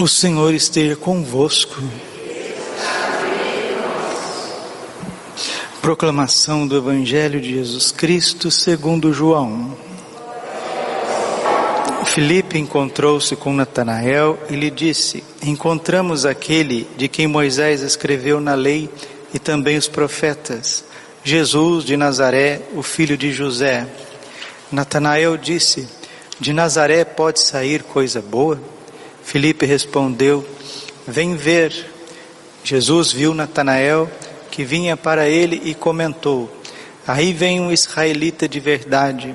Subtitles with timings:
[0.00, 1.74] O Senhor esteja convosco.
[5.82, 9.76] Proclamação do Evangelho de Jesus Cristo segundo João.
[12.04, 18.88] Filipe encontrou-se com Natanael e lhe disse: Encontramos aquele de quem Moisés escreveu na lei
[19.34, 20.84] e também os profetas,
[21.24, 23.84] Jesus de Nazaré, o filho de José.
[24.70, 25.88] Natanael disse:
[26.38, 28.77] De Nazaré pode sair coisa boa?
[29.28, 30.42] Filipe respondeu:
[31.06, 31.86] Vem ver.
[32.64, 34.10] Jesus viu Natanael
[34.50, 36.50] que vinha para ele e comentou:
[37.06, 39.34] Aí vem um israelita de verdade,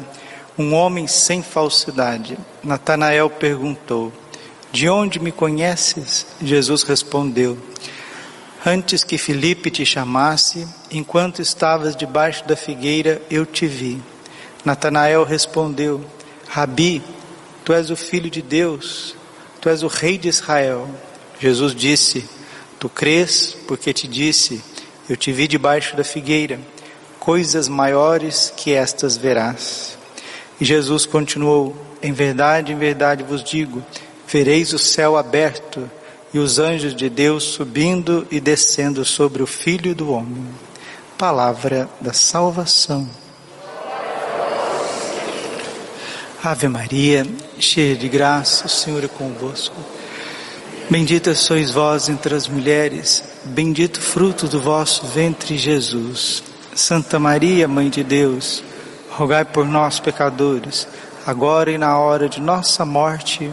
[0.57, 2.35] um homem sem falsidade.
[2.63, 4.11] Natanael perguntou:
[4.71, 6.25] De onde me conheces?
[6.41, 7.55] Jesus respondeu:
[8.65, 14.01] Antes que Filipe te chamasse, enquanto estavas debaixo da figueira, eu te vi.
[14.65, 16.03] Natanael respondeu:
[16.49, 17.03] Rabi,
[17.63, 19.21] tu és o filho de Deus
[19.63, 20.89] Tu és o rei de Israel.
[21.39, 22.25] Jesus disse:
[22.77, 24.61] Tu crês porque te disse:
[25.09, 26.59] Eu te vi debaixo da figueira.
[27.17, 29.97] Coisas maiores que estas verás.
[30.59, 33.81] E Jesus continuou: Em verdade, em verdade vos digo:
[34.27, 35.89] vereis o céu aberto
[36.33, 40.45] e os anjos de Deus subindo e descendo sobre o Filho do Homem.
[41.17, 43.22] Palavra da salvação.
[46.45, 47.25] Ave Maria,
[47.57, 49.77] cheia de graça, o Senhor é convosco.
[50.89, 56.43] Bendita sois vós entre as mulheres, bendito fruto do vosso ventre, Jesus.
[56.75, 58.61] Santa Maria, Mãe de Deus,
[59.11, 60.85] rogai por nós, pecadores,
[61.25, 63.49] agora e na hora de nossa morte.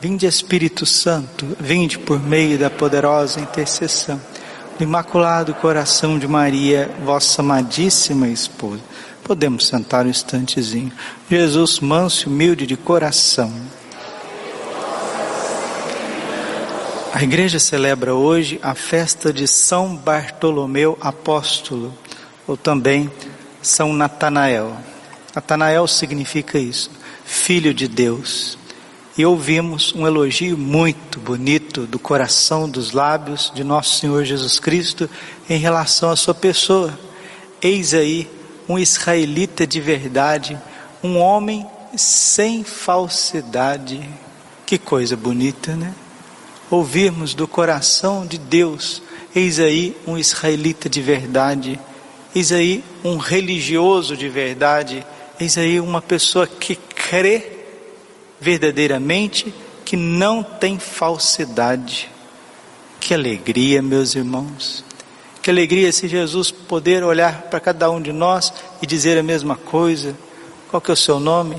[0.00, 4.18] Vinde, Espírito Santo, vinde por meio da poderosa intercessão
[4.78, 8.80] do Imaculado Coração de Maria, vossa amadíssima esposa
[9.22, 10.90] Podemos sentar um instantezinho.
[11.30, 13.52] Jesus, manso e humilde de coração.
[17.14, 21.94] A igreja celebra hoje a festa de São Bartolomeu Apóstolo,
[22.48, 23.10] ou também
[23.60, 24.76] São Natanael.
[25.34, 26.90] Natanael significa isso,
[27.24, 28.58] filho de Deus.
[29.16, 35.08] E ouvimos um elogio muito bonito do coração, dos lábios de nosso Senhor Jesus Cristo
[35.48, 36.96] em relação à sua pessoa.
[37.60, 38.30] Eis aí
[38.68, 40.58] um israelita de verdade,
[41.02, 41.66] um homem
[41.96, 44.08] sem falsidade.
[44.64, 45.94] Que coisa bonita, né?
[46.70, 49.02] Ouvirmos do coração de Deus,
[49.34, 51.78] eis aí um israelita de verdade,
[52.34, 55.04] eis aí um religioso de verdade,
[55.38, 57.58] eis aí uma pessoa que crê
[58.40, 59.52] verdadeiramente,
[59.84, 62.10] que não tem falsidade.
[63.00, 64.84] Que alegria, meus irmãos.
[65.42, 69.56] Que alegria se Jesus poder olhar para cada um de nós e dizer a mesma
[69.56, 70.16] coisa.
[70.70, 71.56] Qual que é o seu nome?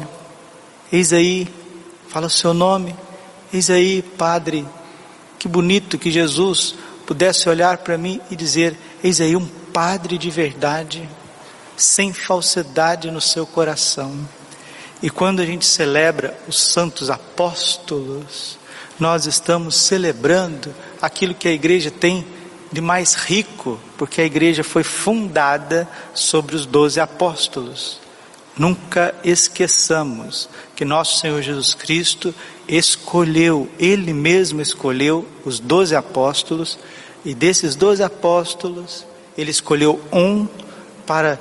[0.91, 1.47] Eis aí,
[2.07, 2.95] fala o seu nome.
[3.51, 4.65] Eis aí, Padre.
[5.37, 6.75] Que bonito que Jesus
[7.05, 11.09] pudesse olhar para mim e dizer: Eis aí um Padre de verdade,
[11.75, 14.17] sem falsidade no seu coração.
[15.03, 18.57] E quando a gente celebra os santos apóstolos,
[18.97, 22.25] nós estamos celebrando aquilo que a igreja tem
[22.71, 27.99] de mais rico, porque a igreja foi fundada sobre os doze apóstolos.
[28.57, 32.33] Nunca esqueçamos que nosso Senhor Jesus Cristo
[32.65, 36.79] escolheu, Ele mesmo escolheu os doze apóstolos,
[37.25, 39.05] e desses doze apóstolos,
[39.37, 40.47] Ele escolheu um
[41.05, 41.37] para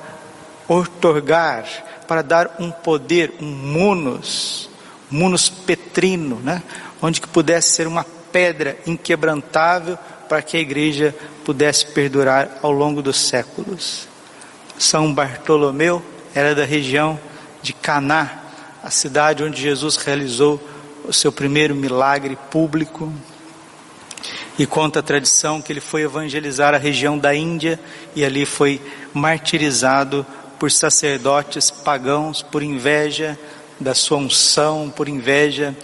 [0.67, 4.69] otorgar, para dar um poder, um munus,
[5.11, 6.63] munus petrino, né?
[7.01, 9.97] onde que pudesse ser uma pedra inquebrantável
[10.29, 14.07] para que a igreja pudesse perdurar ao longo dos séculos.
[14.79, 17.19] São Bartolomeu era da região
[17.63, 18.43] de Caná,
[18.83, 20.61] a cidade onde Jesus realizou
[21.07, 23.11] o seu primeiro milagre público.
[24.59, 27.81] E conta a tradição que ele foi evangelizar a região da Índia
[28.15, 28.83] e ali foi
[29.15, 30.27] martirizado
[30.63, 33.37] por sacerdotes pagãos por inveja
[33.81, 35.77] da sua unção, por inveja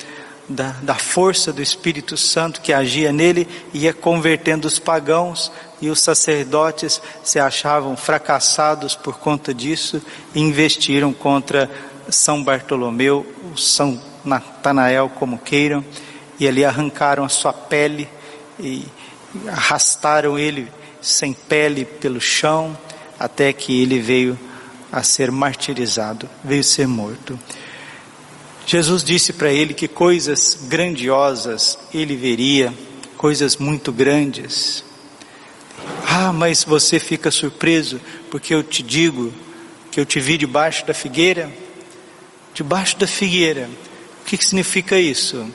[0.48, 5.50] da, da força do Espírito Santo que agia nele, ia convertendo os pagãos
[5.80, 10.00] e os sacerdotes se achavam fracassados por conta disso
[10.32, 11.68] e investiram contra
[12.08, 13.26] São Bartolomeu,
[13.56, 15.84] São Natanael, como queiram,
[16.38, 18.08] e ali arrancaram a sua pele
[18.60, 18.84] e
[19.48, 20.70] arrastaram ele
[21.02, 22.78] sem pele pelo chão,
[23.18, 24.38] até que ele veio
[24.90, 27.38] a ser martirizado, veio ser morto.
[28.66, 32.72] Jesus disse para ele que coisas grandiosas ele veria,
[33.16, 34.84] coisas muito grandes.
[36.06, 38.00] Ah, mas você fica surpreso
[38.30, 39.32] porque eu te digo
[39.90, 41.50] que eu te vi debaixo da figueira?
[42.52, 43.70] Debaixo da figueira.
[44.22, 45.46] O que, que significa isso?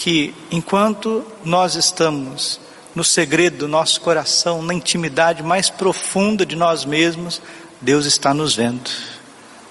[0.00, 2.58] que enquanto nós estamos
[2.94, 7.42] no segredo do nosso coração, na intimidade mais profunda de nós mesmos,
[7.80, 8.90] Deus está nos vendo,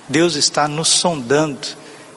[0.07, 1.67] Deus está nos sondando,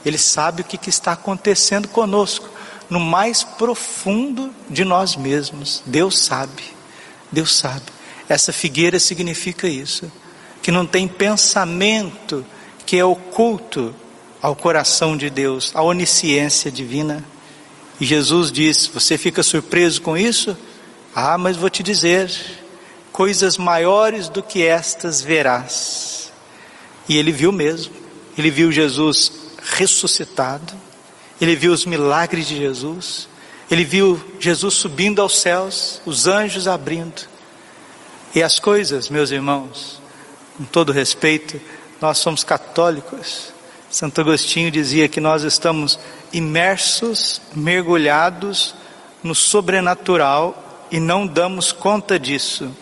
[0.04, 2.48] Ele sabe o que, está acontecendo conosco,
[2.88, 5.82] no mais profundo de nós mesmos.
[5.84, 6.62] Deus sabe,
[7.30, 7.84] Deus sabe.
[8.28, 10.10] Essa figueira significa isso,
[10.62, 12.44] que não tem pensamento
[12.86, 13.94] que é oculto
[14.40, 17.22] ao coração de Deus, à onisciência divina.
[18.00, 20.56] E Jesus diz: Você fica surpreso com isso?
[21.14, 22.30] Ah, mas vou te dizer:
[23.12, 26.32] coisas maiores do que estas verás.
[27.08, 27.94] E ele viu mesmo,
[28.36, 29.32] ele viu Jesus
[29.62, 30.72] ressuscitado,
[31.40, 33.28] ele viu os milagres de Jesus,
[33.70, 37.28] ele viu Jesus subindo aos céus, os anjos abrindo.
[38.34, 40.00] E as coisas, meus irmãos,
[40.56, 41.60] com todo respeito,
[42.00, 43.52] nós somos católicos,
[43.92, 45.98] Santo Agostinho dizia que nós estamos
[46.32, 48.74] imersos, mergulhados
[49.22, 52.74] no sobrenatural e não damos conta disso.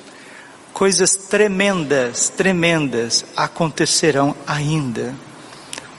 [0.81, 5.15] Coisas tremendas, tremendas acontecerão ainda.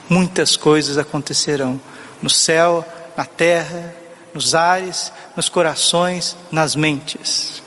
[0.08, 1.80] Muitas coisas acontecerão
[2.20, 2.84] no céu,
[3.16, 3.94] na terra,
[4.34, 7.62] nos ares, nos corações, nas mentes.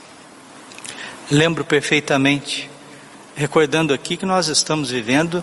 [1.30, 2.70] Lembro perfeitamente,
[3.34, 5.42] recordando aqui que nós estamos vivendo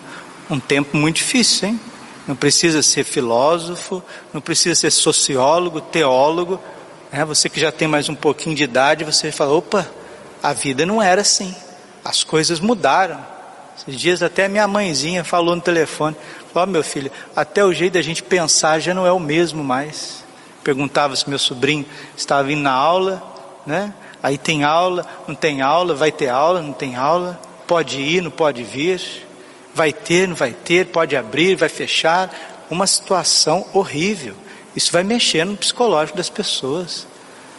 [0.51, 1.79] um tempo muito difícil, hein?
[2.27, 6.59] não precisa ser filósofo, não precisa ser sociólogo, teólogo.
[7.11, 7.25] Né?
[7.25, 9.89] Você que já tem mais um pouquinho de idade, você fala: opa,
[10.43, 11.55] a vida não era assim,
[12.03, 13.19] as coisas mudaram.
[13.77, 16.15] Esses dias até minha mãezinha falou no telefone:
[16.53, 19.63] Ó oh, meu filho, até o jeito da gente pensar já não é o mesmo
[19.63, 20.23] mais.
[20.63, 21.85] Perguntava se meu sobrinho
[22.15, 23.21] estava indo na aula,
[23.65, 23.93] né?
[24.21, 28.31] Aí tem aula, não tem aula, vai ter aula, não tem aula, pode ir, não
[28.31, 29.01] pode vir
[29.73, 32.31] vai ter, não vai ter, pode abrir, vai fechar,
[32.69, 34.35] uma situação horrível.
[34.75, 37.07] Isso vai mexer no psicológico das pessoas.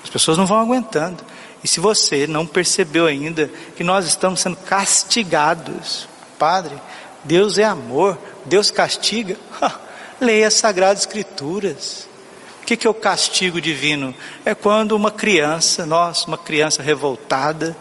[0.03, 1.25] As pessoas não vão aguentando.
[1.65, 6.07] E se você não percebeu ainda que nós estamos sendo castigados,
[6.39, 6.77] Padre,
[7.25, 9.37] Deus é amor, Deus castiga,
[10.21, 12.07] leia as Sagradas Escrituras.
[12.63, 14.15] O que, que é o castigo divino?
[14.45, 17.75] É quando uma criança, nós, uma criança revoltada,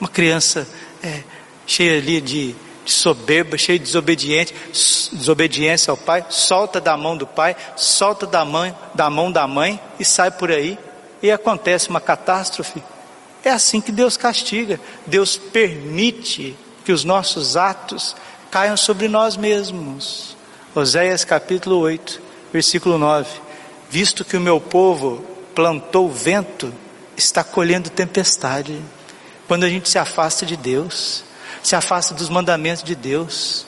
[0.00, 0.66] uma criança
[1.02, 1.22] é,
[1.66, 2.54] cheia ali de
[2.84, 4.54] de soberba, cheio de desobediente,
[5.12, 9.80] desobediência ao pai, solta da mão do pai, solta da mãe, da mão da mãe
[9.98, 10.78] e sai por aí
[11.22, 12.82] e acontece uma catástrofe.
[13.44, 14.80] É assim que Deus castiga.
[15.06, 18.16] Deus permite que os nossos atos
[18.50, 20.36] caiam sobre nós mesmos.
[20.74, 22.20] Oséias capítulo 8,
[22.52, 23.28] versículo 9.
[23.90, 25.24] Visto que o meu povo
[25.54, 26.72] plantou vento,
[27.16, 28.80] está colhendo tempestade.
[29.46, 31.22] Quando a gente se afasta de Deus,
[31.62, 33.66] se afasta dos mandamentos de Deus,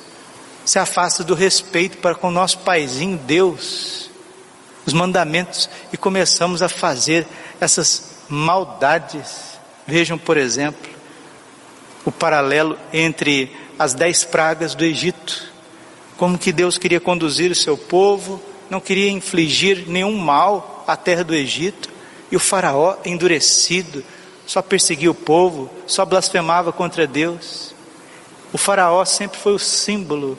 [0.65, 4.11] se afasta do respeito para com o nosso paizinho Deus,
[4.85, 7.27] os mandamentos, e começamos a fazer
[7.61, 9.46] essas maldades.
[9.87, 10.91] Vejam, por exemplo,
[12.05, 15.53] o paralelo entre as dez pragas do Egito,
[16.17, 18.41] como que Deus queria conduzir o seu povo,
[18.71, 21.91] não queria infligir nenhum mal à terra do Egito,
[22.31, 24.03] e o faraó endurecido,
[24.47, 27.75] só perseguia o povo, só blasfemava contra Deus.
[28.53, 30.39] O Faraó sempre foi o símbolo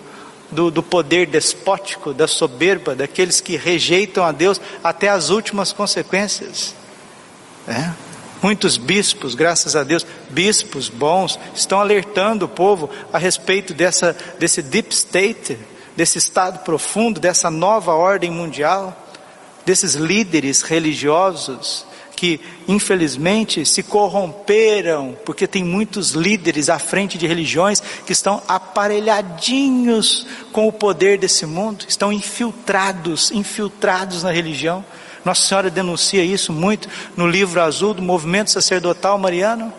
[0.50, 6.74] do, do, poder despótico, da soberba, daqueles que rejeitam a Deus até as últimas consequências.
[7.68, 7.92] É.
[8.42, 14.62] Muitos bispos, graças a Deus, bispos bons, estão alertando o povo a respeito dessa, desse
[14.62, 15.58] deep state,
[15.96, 18.96] desse estado profundo, dessa nova ordem mundial,
[19.66, 21.86] desses líderes religiosos
[22.18, 30.26] que infelizmente se corromperam, porque tem muitos líderes à frente de religiões que estão aparelhadinhos
[30.52, 34.84] com o poder desse mundo, estão infiltrados, infiltrados na religião.
[35.28, 39.74] Nossa Senhora denuncia isso muito no livro azul do movimento sacerdotal mariano.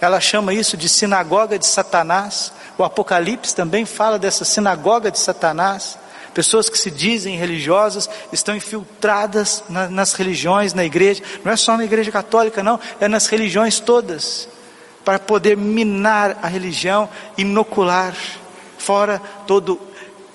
[0.00, 2.50] Ela chama isso de sinagoga de Satanás.
[2.78, 5.98] O Apocalipse também fala dessa sinagoga de Satanás.
[6.32, 11.22] Pessoas que se dizem religiosas estão infiltradas na, nas religiões, na igreja.
[11.44, 14.48] Não é só na igreja católica, não, é nas religiões todas.
[15.04, 18.14] Para poder minar a religião, inocular,
[18.78, 19.78] fora todo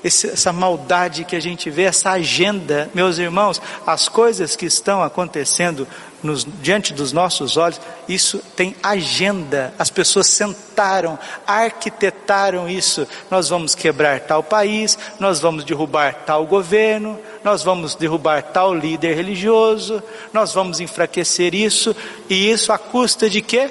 [0.04, 5.88] essa maldade que a gente vê, essa agenda, meus irmãos, as coisas que estão acontecendo
[6.24, 9.74] nos, diante dos nossos olhos, isso tem agenda.
[9.78, 13.08] As pessoas sentaram, arquitetaram isso.
[13.30, 19.16] Nós vamos quebrar tal país, nós vamos derrubar tal governo, nós vamos derrubar tal líder
[19.16, 20.02] religioso,
[20.34, 21.96] nós vamos enfraquecer isso,
[22.30, 23.70] e isso à custa de quê?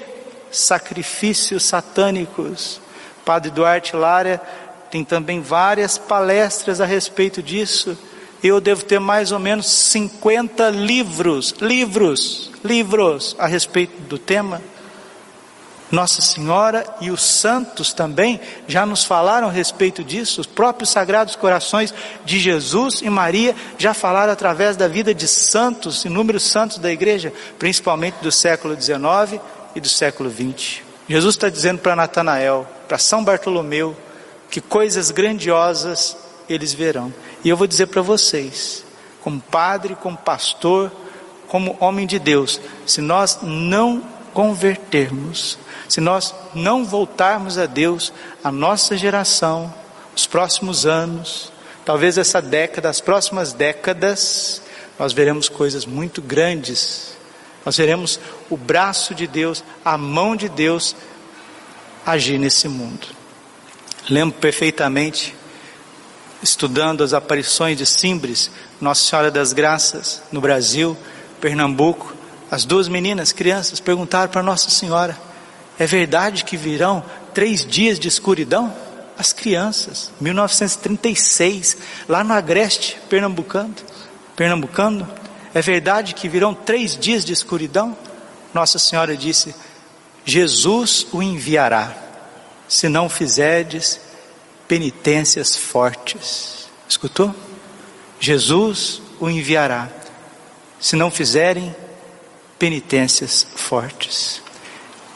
[0.50, 2.80] Sacrifícios satânicos.
[3.25, 4.40] Padre Duarte Lara
[4.90, 7.97] tem também várias palestras a respeito disso
[8.42, 14.62] eu devo ter mais ou menos 50 livros, livros, livros a respeito do tema.
[15.90, 20.42] Nossa Senhora e os santos também já nos falaram a respeito disso.
[20.42, 21.95] Os próprios Sagrados Corações
[22.26, 27.33] de Jesus e Maria já falaram através da vida de santos, inúmeros santos da igreja,
[27.59, 29.40] principalmente do século XIX
[29.75, 30.83] e do século XX.
[31.09, 33.97] Jesus está dizendo para Natanael, para São Bartolomeu,
[34.50, 36.17] que coisas grandiosas
[36.49, 37.12] eles verão.
[37.45, 38.85] E eu vou dizer para vocês,
[39.21, 40.90] como padre, como pastor,
[41.47, 44.02] como homem de Deus, se nós não
[44.33, 48.12] convertermos, se nós não voltarmos a Deus,
[48.43, 49.73] a nossa geração,
[50.14, 51.52] os próximos anos,
[51.85, 54.62] talvez essa década, as próximas décadas,
[54.99, 57.17] nós veremos coisas muito grandes.
[57.64, 58.19] Nós veremos
[58.50, 60.97] o braço de Deus, a mão de Deus
[62.05, 63.17] agir nesse mundo.
[64.08, 65.34] Lembro perfeitamente,
[66.42, 68.50] estudando as aparições de Simbres,
[68.80, 70.96] Nossa Senhora das Graças, no Brasil,
[71.40, 72.14] Pernambuco,
[72.50, 75.18] as duas meninas, crianças, perguntaram para Nossa Senhora:
[75.78, 78.74] é verdade que virão três dias de escuridão?
[79.18, 81.76] As crianças, 1936,
[82.08, 83.74] lá no Agreste, Pernambucano,
[84.34, 85.06] Pernambucano,
[85.52, 87.96] é verdade que virão três dias de escuridão?
[88.54, 89.54] Nossa Senhora disse:
[90.24, 92.07] Jesus o enviará,
[92.68, 93.98] se não fizerdes
[94.68, 96.68] penitências fortes.
[96.88, 97.34] Escutou?
[98.20, 99.88] Jesus o enviará,
[100.78, 101.75] se não fizerem
[102.58, 104.42] penitências fortes.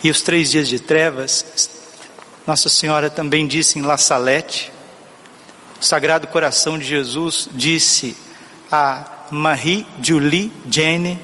[0.02, 1.70] E os três dias de trevas,
[2.46, 4.72] Nossa Senhora também disse em La Salette,
[5.80, 8.16] o Sagrado Coração de Jesus disse
[8.70, 11.20] a Marie Julie Jane,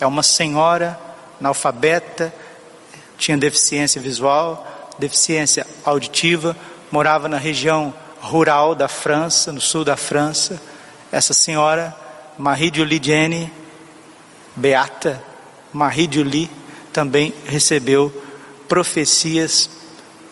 [0.00, 0.98] é uma senhora
[1.40, 2.34] analfabeta,
[3.16, 4.66] tinha deficiência visual,
[5.00, 6.56] deficiência auditiva,
[6.90, 10.60] morava na região rural da França, no sul da França.
[11.10, 11.96] Essa senhora,
[12.38, 13.50] Marie Julie Jane,
[14.54, 15.22] beata
[15.72, 16.50] Marie Julie,
[16.92, 18.12] também recebeu
[18.68, 19.70] profecias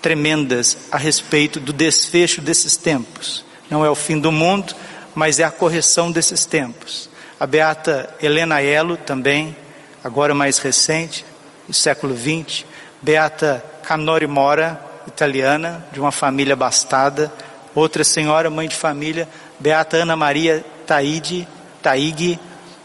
[0.02, 3.44] tremendas a respeito do desfecho desses tempos.
[3.70, 4.74] Não é o fim do mundo,
[5.14, 7.08] mas é a correção desses tempos.
[7.40, 9.56] A beata Helena Elo também,
[10.04, 11.24] agora mais recente,
[11.66, 12.64] do século XX,
[13.02, 17.32] beata Canori Mora, italiana, de uma família bastada,
[17.74, 19.26] outra senhora, mãe de família,
[19.58, 21.48] beata Ana Maria Taide,
[21.80, 22.38] Taigui,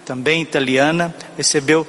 [0.05, 1.85] também italiana, recebeu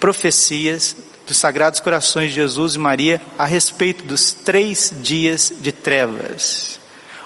[0.00, 6.80] profecias dos Sagrados Corações de Jesus e Maria a respeito dos três dias de trevas.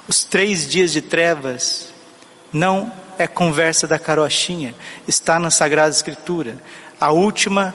[0.08, 1.94] Os três dias de trevas
[2.52, 4.74] não é conversa da carochinha,
[5.06, 6.56] está na Sagrada Escritura.
[7.00, 7.72] A última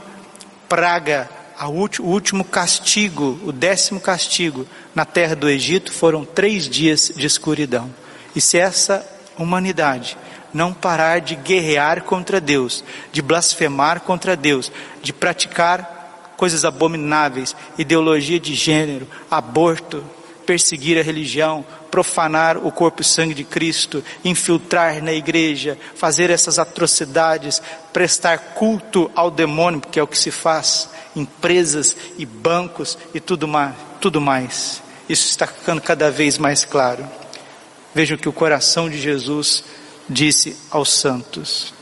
[0.67, 1.29] praga,
[1.62, 7.93] o último castigo, o décimo castigo na terra do Egito foram três dias de escuridão.
[8.36, 9.07] E se essa
[9.38, 10.17] humanidade
[10.53, 18.39] não parar de guerrear contra Deus, de blasfemar contra Deus, de praticar coisas abomináveis, ideologia
[18.39, 20.03] de gênero, aborto,
[20.45, 26.60] perseguir a religião, profanar o corpo e sangue de Cristo, infiltrar na igreja, fazer essas
[26.60, 33.20] atrocidades, prestar culto ao demônio, porque é o que se faz, empresas e bancos e
[33.20, 34.82] tudo mais, tudo mais.
[35.08, 37.08] Isso está ficando cada vez mais claro.
[37.93, 39.63] Vejam que o coração de Jesus
[40.10, 41.74] disse aos santos.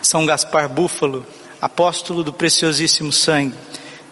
[0.00, 1.24] São Gaspar Búfalo,
[1.60, 3.54] apóstolo do preciosíssimo sangue,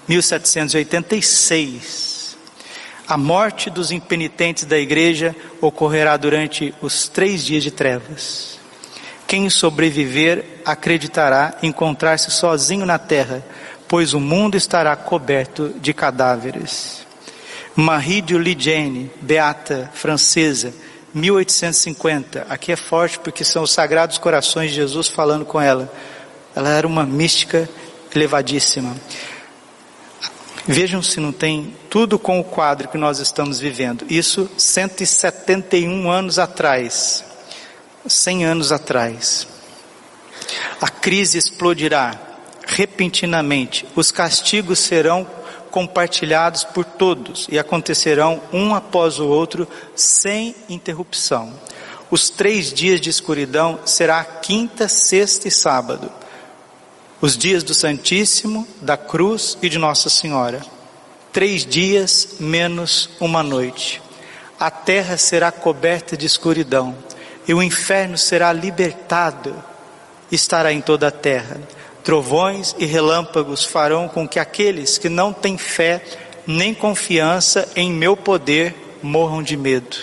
[0.09, 2.37] 1786.
[3.09, 8.61] A morte dos impenitentes da igreja ocorrerá durante os três dias de trevas.
[9.27, 13.45] Quem sobreviver acreditará encontrar-se sozinho na terra,
[13.91, 17.05] pois o mundo estará coberto de cadáveres.
[17.75, 20.73] Marie de Ligene, beata francesa,
[21.13, 22.47] 1850.
[22.49, 25.93] Aqui é forte porque são os Sagrados Corações de Jesus falando com ela.
[26.55, 27.69] Ela era uma mística
[28.15, 28.97] elevadíssima.
[30.69, 34.07] Vejam se não tem tudo com o quadro que nós estamos vivendo.
[34.09, 37.25] Isso 171 anos atrás.
[38.07, 39.49] 100 anos atrás.
[40.81, 42.30] A crise explodirá
[42.71, 43.87] repentinamente.
[43.97, 45.27] Os castigos serão
[45.71, 51.53] compartilhados por todos e acontecerão um após o outro sem interrupção.
[52.11, 56.11] Os três dias de escuridão será quinta, sexta e sábado.
[57.21, 60.61] Os dias do Santíssimo, da Cruz e de Nossa Senhora.
[61.33, 64.03] Três dias menos uma noite.
[64.59, 66.97] A terra será coberta de escuridão
[67.47, 69.55] e o inferno será libertado.
[70.33, 71.61] Estará em toda a terra
[72.03, 76.03] Trovões e relâmpagos farão com que aqueles que não têm fé
[76.47, 79.97] nem confiança em meu poder morram de medo.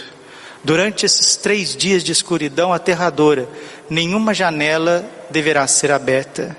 [0.64, 3.48] Durante esses três dias de escuridão aterradora,
[3.90, 6.56] nenhuma janela deverá ser aberta,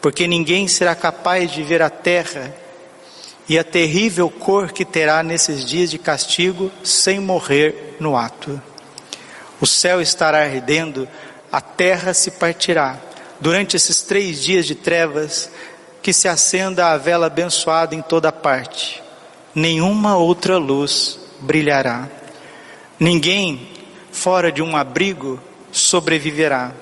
[0.00, 2.54] porque ninguém será capaz de ver a terra
[3.48, 8.60] e a terrível cor que terá nesses dias de castigo sem morrer no ato.
[9.60, 11.08] O céu estará ardendo,
[11.50, 13.07] a terra se partirá.
[13.40, 15.50] Durante esses três dias de trevas,
[16.02, 19.02] que se acenda a vela abençoada em toda parte.
[19.54, 22.08] Nenhuma outra luz brilhará.
[22.98, 23.68] Ninguém
[24.10, 25.40] fora de um abrigo
[25.70, 26.72] sobreviverá.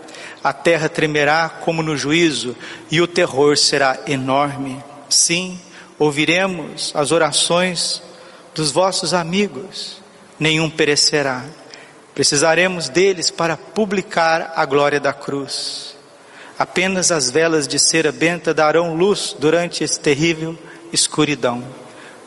[0.43, 2.57] A terra tremerá como no juízo
[2.91, 4.83] e o terror será enorme.
[5.09, 5.61] Sim,
[5.99, 8.03] ouviremos as orações
[8.55, 10.01] dos vossos amigos,
[10.39, 11.45] nenhum perecerá.
[12.15, 15.96] Precisaremos deles para publicar a glória da cruz.
[16.59, 20.59] Apenas as velas de cera benta darão luz durante esse terrível
[20.93, 21.63] escuridão.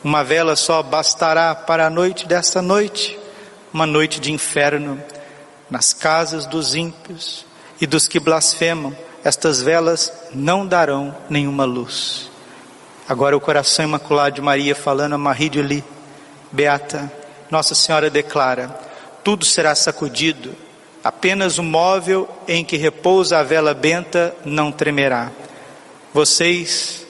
[0.04, 3.18] Uma vela só bastará para a noite desta noite,
[3.72, 5.02] uma noite de inferno.
[5.68, 7.44] Nas casas dos ímpios
[7.80, 12.30] e dos que blasfemam, estas velas não darão nenhuma luz.
[13.08, 15.84] Agora o coração imaculado de Maria falando a Marie de Lis,
[16.52, 17.12] Beata,
[17.50, 18.74] Nossa Senhora declara:
[19.22, 20.54] tudo será sacudido,
[21.02, 25.30] apenas o móvel em que repousa a vela benta não tremerá.
[26.12, 27.06] Vocês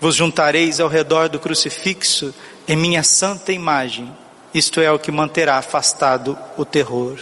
[0.00, 2.34] vos juntareis ao redor do crucifixo
[2.66, 4.10] em minha santa imagem,
[4.54, 7.18] isto é o que manterá afastado o terror.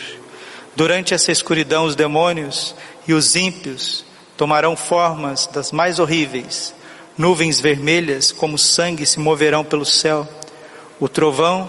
[0.77, 2.75] Durante essa escuridão, os demônios
[3.07, 4.05] e os ímpios
[4.37, 6.73] tomarão formas das mais horríveis.
[7.17, 10.29] Nuvens vermelhas como sangue se moverão pelo céu.
[11.01, 11.69] O trovão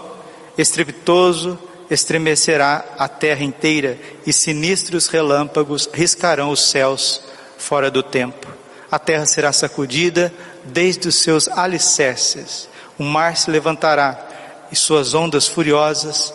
[0.57, 1.57] estrepitoso
[1.89, 7.21] estremecerá a terra inteira e sinistros relâmpagos riscarão os céus
[7.57, 8.47] fora do tempo.
[8.91, 12.69] A terra será sacudida desde os seus alicerces.
[12.97, 14.27] O mar se levantará
[14.71, 16.33] e suas ondas furiosas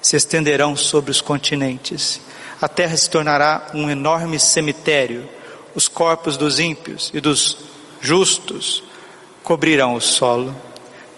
[0.00, 2.20] se estenderão sobre os continentes.
[2.60, 5.28] A terra se tornará um enorme cemitério.
[5.74, 7.58] Os corpos dos ímpios e dos
[8.00, 8.82] justos
[9.42, 10.54] cobrirão o solo.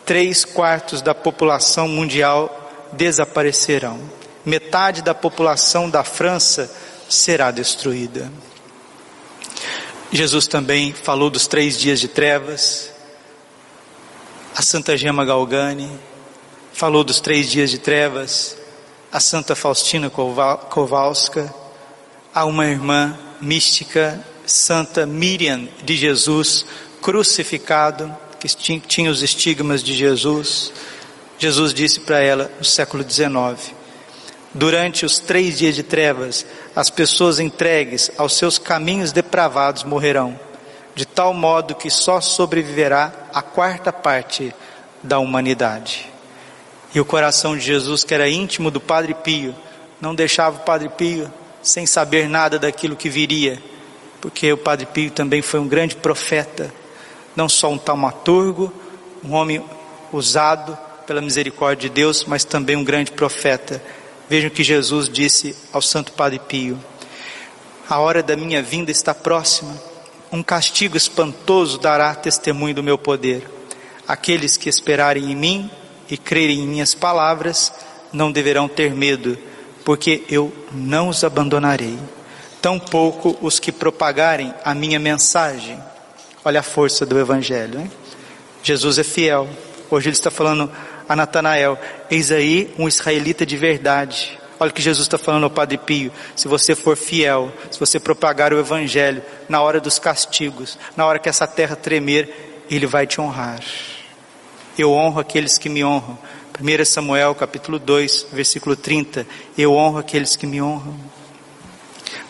[0.04, 2.59] Três quartos da população mundial
[2.92, 4.00] desaparecerão.
[4.44, 6.70] Metade da população da França
[7.08, 8.30] será destruída.
[10.12, 12.90] Jesus também falou dos três dias de trevas.
[14.56, 15.90] A Santa Gema Galgani
[16.72, 18.56] falou dos três dias de trevas.
[19.12, 21.54] A Santa Faustina Kowalska.
[22.34, 26.64] Há uma irmã mística, Santa Miriam de Jesus,
[27.00, 30.72] crucificado, que tinha os estigmas de Jesus.
[31.40, 33.74] Jesus disse para ela no século XIX:
[34.52, 36.44] Durante os três dias de trevas,
[36.76, 40.38] as pessoas entregues aos seus caminhos depravados morrerão,
[40.94, 44.54] de tal modo que só sobreviverá a quarta parte
[45.02, 46.06] da humanidade.
[46.94, 49.54] E o coração de Jesus, que era íntimo do Padre Pio,
[49.98, 53.62] não deixava o Padre Pio sem saber nada daquilo que viria,
[54.20, 56.70] porque o Padre Pio também foi um grande profeta,
[57.34, 58.70] não só um taumaturgo,
[59.24, 59.64] um homem
[60.12, 60.76] usado
[61.10, 63.82] pela misericórdia de Deus, mas também um grande profeta.
[64.28, 66.78] Vejam que Jesus disse ao Santo Padre Pio:
[67.88, 69.74] A hora da minha vinda está próxima.
[70.30, 73.44] Um castigo espantoso dará testemunho do meu poder.
[74.06, 75.68] Aqueles que esperarem em mim
[76.08, 77.72] e crerem em minhas palavras
[78.12, 79.36] não deverão ter medo,
[79.84, 81.98] porque eu não os abandonarei.
[82.62, 85.76] Tampouco os que propagarem a minha mensagem.
[86.44, 87.80] Olha a força do Evangelho.
[87.80, 87.90] Hein?
[88.62, 89.48] Jesus é fiel.
[89.90, 90.70] Hoje ele está falando
[91.10, 91.76] a Natanael:
[92.08, 94.38] Eis aí um israelita de verdade.
[94.60, 96.12] Olha o que Jesus está falando ao Padre Pio.
[96.36, 101.18] Se você for fiel, se você propagar o Evangelho na hora dos castigos, na hora
[101.18, 103.60] que essa terra tremer, Ele vai te honrar.
[104.78, 106.16] Eu honro aqueles que me honram.
[106.60, 109.26] 1 Samuel capítulo 2, versículo 30.
[109.58, 110.94] Eu honro aqueles que me honram.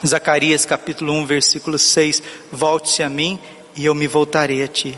[0.06, 2.22] Zacarias capítulo 1, versículo 6.
[2.50, 3.38] Volte-se a mim
[3.76, 4.96] e eu me voltarei a ti.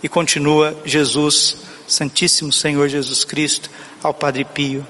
[0.00, 3.70] E continua Jesus Santíssimo Senhor Jesus Cristo,
[4.02, 4.86] ao Padre Pio,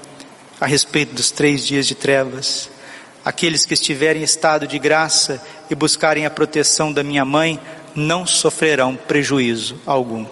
[0.59, 2.69] a respeito dos três dias de trevas.
[3.23, 7.59] Aqueles que estiverem em estado de graça e buscarem a proteção da minha mãe,
[7.95, 10.25] não sofrerão prejuízo algum.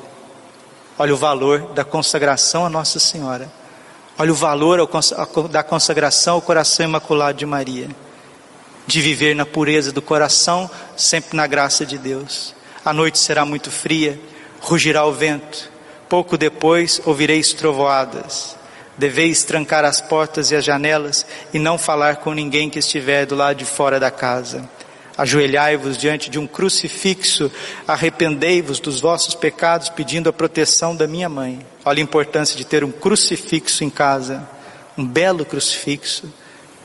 [0.97, 3.51] Olha o valor da consagração a Nossa Senhora.
[4.17, 4.87] Olha o valor
[5.49, 7.89] da consagração ao coração imaculado de Maria.
[8.85, 12.53] De viver na pureza do coração, sempre na graça de Deus.
[12.85, 14.19] A noite será muito fria,
[14.59, 15.72] rugirá o vento,
[16.13, 18.55] Pouco depois ouvireis trovoadas.
[18.95, 23.33] Deveis trancar as portas e as janelas e não falar com ninguém que estiver do
[23.33, 24.69] lado de fora da casa.
[25.17, 27.51] Ajoelhai-vos diante de um crucifixo,
[27.87, 31.65] arrependei-vos dos vossos pecados, pedindo a proteção da minha mãe.
[31.83, 34.47] Olha a importância de ter um crucifixo em casa,
[34.95, 36.31] um belo crucifixo.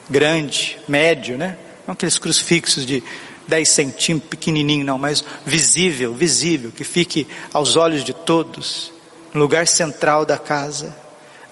[0.09, 1.59] grande, médio, né?
[1.87, 3.05] Não aqueles crucifixos de
[3.47, 8.97] 10 centímetros, pequenininho, não, mas visível, visível, que fique aos olhos de todos,
[9.39, 10.95] no lugar central da casa.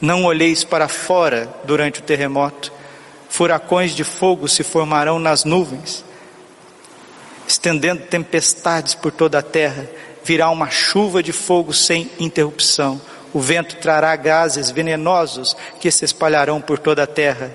[0.00, 2.72] Não olheis para fora durante o terremoto,
[3.28, 6.04] furacões de fogo se formarão nas nuvens,
[7.46, 9.88] estendendo tempestades por toda a terra,
[10.24, 13.00] virá uma chuva de fogo sem interrupção.
[13.32, 17.54] O vento trará gases venenosos que se espalharão por toda a terra.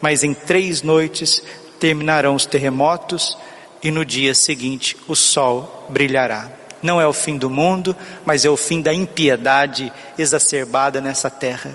[0.00, 1.42] Mas em três noites
[1.78, 3.38] terminarão os terremotos
[3.82, 6.59] e no dia seguinte o sol brilhará.
[6.82, 11.74] Não é o fim do mundo, mas é o fim da impiedade exacerbada nessa terra,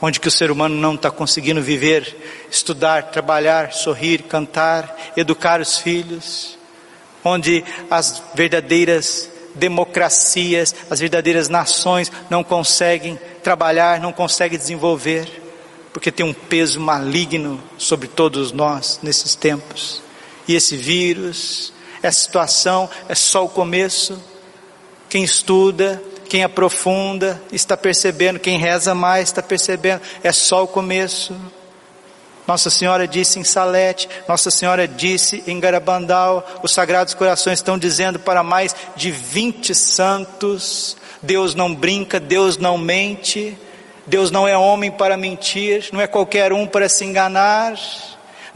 [0.00, 5.78] onde que o ser humano não está conseguindo viver, estudar, trabalhar, sorrir, cantar, educar os
[5.78, 6.58] filhos,
[7.24, 15.42] onde as verdadeiras democracias, as verdadeiras nações não conseguem trabalhar, não conseguem desenvolver,
[15.92, 20.02] porque tem um peso maligno sobre todos nós nesses tempos.
[20.46, 24.20] E esse vírus, essa situação é só o começo.
[25.08, 31.34] Quem estuda, quem aprofunda, está percebendo, quem reza mais está percebendo, é só o começo.
[32.46, 38.18] Nossa Senhora disse em Salete, Nossa Senhora disse em Garabandal, os Sagrados Corações estão dizendo
[38.18, 43.56] para mais de 20 santos: Deus não brinca, Deus não mente,
[44.06, 47.74] Deus não é homem para mentir, não é qualquer um para se enganar.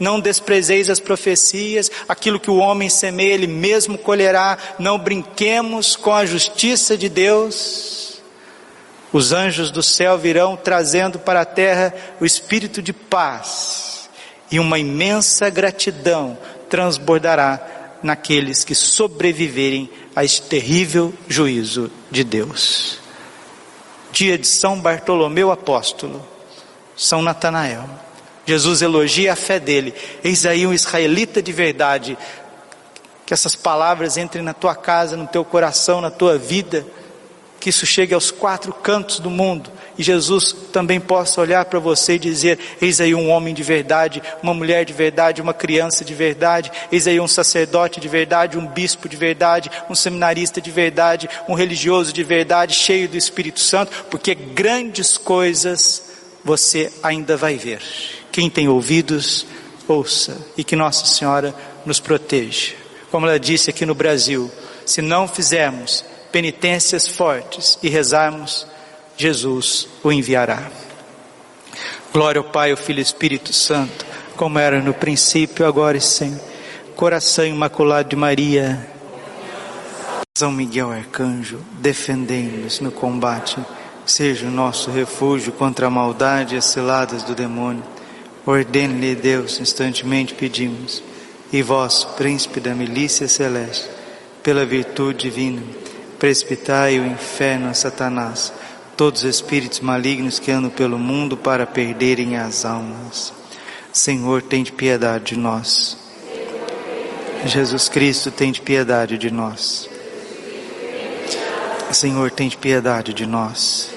[0.03, 4.57] Não desprezeis as profecias, aquilo que o homem semeia, ele mesmo colherá.
[4.77, 8.21] Não brinquemos com a justiça de Deus.
[9.13, 14.09] Os anjos do céu virão trazendo para a terra o espírito de paz,
[14.51, 16.37] e uma imensa gratidão
[16.69, 22.99] transbordará naqueles que sobreviverem a este terrível juízo de Deus.
[24.11, 26.27] Dia de São Bartolomeu Apóstolo,
[26.93, 27.87] São Natanael.
[28.45, 29.93] Jesus elogia a fé dele.
[30.23, 32.17] Eis aí um israelita de verdade.
[33.25, 36.85] Que essas palavras entrem na tua casa, no teu coração, na tua vida.
[37.59, 39.71] Que isso chegue aos quatro cantos do mundo.
[39.97, 44.21] E Jesus também possa olhar para você e dizer: Eis aí um homem de verdade,
[44.41, 46.69] uma mulher de verdade, uma criança de verdade.
[46.91, 51.53] Eis aí um sacerdote de verdade, um bispo de verdade, um seminarista de verdade, um
[51.53, 54.05] religioso de verdade, cheio do Espírito Santo.
[54.11, 56.03] Porque grandes coisas
[56.43, 57.81] você ainda vai ver.
[58.33, 59.45] Quem tem ouvidos,
[59.87, 61.53] ouça e que Nossa Senhora
[61.85, 62.73] nos proteja.
[63.11, 64.49] Como ela disse aqui no Brasil,
[64.87, 68.65] se não fizermos penitências fortes e rezarmos,
[69.15, 70.71] Jesus o enviará.
[72.11, 74.03] Glória ao Pai, ao Filho e ao Espírito Santo,
[74.35, 76.41] como era no princípio, agora e sempre.
[76.95, 78.89] Coração imaculado de Maria,
[80.35, 83.59] São Miguel Arcanjo, defendei-nos no combate,
[84.07, 87.92] seja o nosso refúgio contra a maldade e as ciladas do demônio.
[88.45, 91.01] Ordene-lhe Deus, instantemente pedimos,
[91.51, 93.87] e vós, príncipe da milícia celeste,
[94.41, 95.61] pela virtude divina,
[96.19, 98.51] precipitai o inferno a Satanás,
[98.97, 103.31] todos os espíritos malignos que andam pelo mundo para perderem as almas.
[103.93, 105.97] Senhor, tem de piedade de nós.
[107.45, 109.89] Jesus Cristo, tem de piedade de nós.
[111.91, 113.89] Senhor, tem de piedade de nós.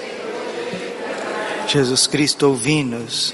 [1.67, 3.33] Jesus Cristo, ouvi-nos.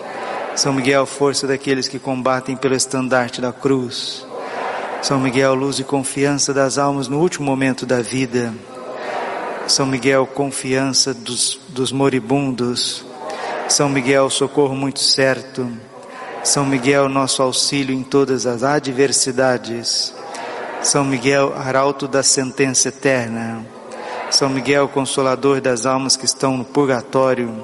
[0.55, 4.25] São Miguel, força daqueles que combatem pelo estandarte da cruz.
[5.01, 8.53] São Miguel, luz e confiança das almas no último momento da vida.
[9.67, 13.05] São Miguel, confiança dos, dos moribundos.
[13.69, 15.71] São Miguel, socorro muito certo.
[16.43, 20.13] São Miguel, nosso auxílio em todas as adversidades.
[20.83, 23.65] São Miguel, arauto da sentença eterna.
[24.29, 27.63] São Miguel, consolador das almas que estão no purgatório.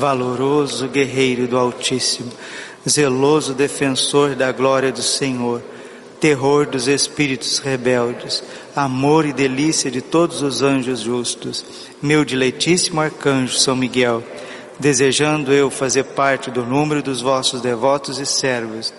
[0.00, 2.32] valoroso guerreiro do Altíssimo,
[2.88, 5.62] zeloso defensor da glória do Senhor,
[6.18, 8.42] terror dos espíritos rebeldes,
[8.74, 11.64] amor e delícia de todos os anjos justos,
[12.00, 14.24] meu diletíssimo arcanjo São Miguel,
[14.78, 18.94] desejando eu fazer parte do número dos vossos devotos e servos,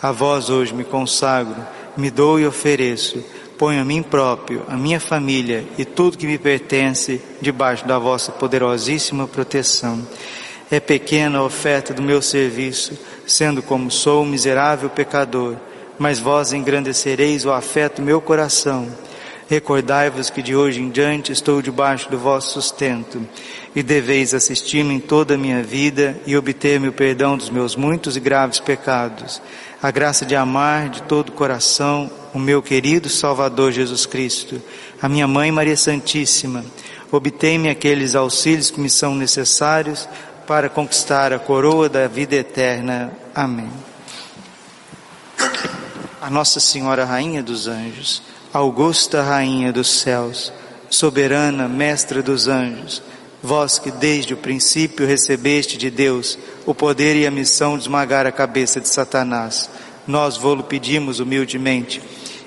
[0.00, 1.56] a vós hoje me consagro,
[1.98, 3.22] me dou e ofereço,
[3.58, 8.32] ponho a mim próprio, a minha família e tudo que me pertence debaixo da vossa
[8.32, 10.02] poderosíssima proteção.
[10.70, 15.56] É pequena a oferta do meu serviço, sendo como sou um miserável pecador,
[15.98, 18.88] mas vós engrandecereis o afeto do meu coração.
[19.48, 23.24] Recordai-vos que de hoje em diante estou debaixo do vosso sustento,
[23.76, 28.16] e deveis assistir-me em toda a minha vida e obter-me o perdão dos meus muitos
[28.16, 29.40] e graves pecados,
[29.80, 34.60] a graça de amar de todo o coração o meu querido Salvador Jesus Cristo,
[35.00, 36.62] a minha Mãe Maria Santíssima,
[37.10, 40.06] obtém-me aqueles auxílios que me são necessários
[40.46, 43.12] para conquistar a coroa da vida eterna.
[43.34, 43.68] Amém.
[46.20, 50.52] A Nossa Senhora Rainha dos Anjos, Augusta Rainha dos Céus,
[50.88, 53.02] soberana Mestra dos Anjos,
[53.42, 58.26] vós que desde o princípio recebeste de Deus o poder e a missão de esmagar
[58.26, 59.68] a cabeça de Satanás,
[60.06, 62.00] nós vô-lo pedimos humildemente.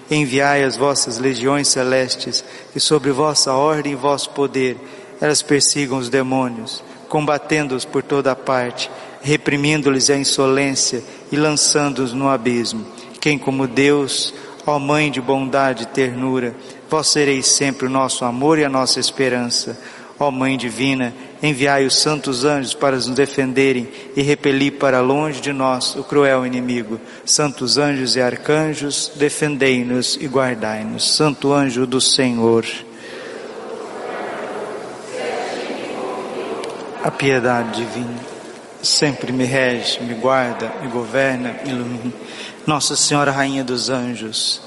[0.09, 4.77] Enviai as vossas legiões celestes, que sobre vossa ordem e vosso poder
[5.21, 8.89] elas persigam os demônios combatendo-os por toda parte,
[9.21, 12.85] reprimindo-lhes a insolência e lançando-os no abismo.
[13.19, 14.33] Quem como Deus,
[14.65, 16.55] ó Mãe de bondade e ternura,
[16.89, 19.77] vós sereis sempre o nosso amor e a nossa esperança.
[20.17, 25.53] Ó Mãe divina, enviai os santos anjos para nos defenderem e repelir para longe de
[25.53, 26.99] nós o cruel inimigo.
[27.25, 31.15] Santos anjos e arcanjos, defendei-nos e guardai-nos.
[31.15, 32.65] Santo anjo do Senhor.
[37.01, 38.19] A piedade divina
[38.81, 42.13] sempre me rege, me guarda, me governa, ilumina.
[42.65, 44.61] Nossa Senhora Rainha dos Anjos,